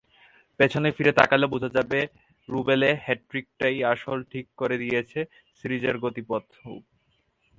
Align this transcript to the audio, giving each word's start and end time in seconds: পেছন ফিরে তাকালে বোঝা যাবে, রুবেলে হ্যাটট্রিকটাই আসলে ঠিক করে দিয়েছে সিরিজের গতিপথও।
পেছন 0.59 0.83
ফিরে 0.97 1.11
তাকালে 1.19 1.45
বোঝা 1.47 1.69
যাবে, 1.77 1.99
রুবেলে 2.49 2.89
হ্যাটট্রিকটাই 3.05 3.77
আসলে 3.93 4.23
ঠিক 4.31 4.45
করে 4.57 4.75
দিয়েছে 4.77 5.19
সিরিজের 5.59 5.95
গতিপথও। 6.03 6.73